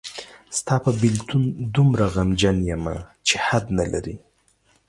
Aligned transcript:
ستا 0.57 0.75
په 0.83 0.91
بېلتون 1.01 1.43
دومره 1.75 2.05
غمجن 2.13 2.57
یمه 2.71 2.95
چې 3.27 3.35
حد 3.47 3.63
نلري 3.77 4.15